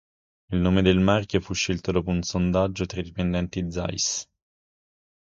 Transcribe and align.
Il 0.53 0.57
nome 0.57 0.81
del 0.81 0.99
marchio 0.99 1.39
fu 1.41 1.53
scelto 1.53 1.91
dopo 1.91 2.09
un 2.09 2.23
sondaggio 2.23 2.87
tra 2.87 3.01
i 3.01 3.03
dipendenti 3.03 3.71
Zeiss. 3.71 4.27